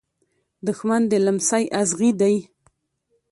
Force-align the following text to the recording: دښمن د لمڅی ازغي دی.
دښمن 0.67 1.01
د 1.11 1.13
لمڅی 1.25 1.63
ازغي 1.81 2.11
دی. 2.21 2.35